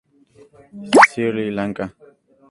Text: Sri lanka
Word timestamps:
Sri 1.07 1.45
lanka 1.57 1.85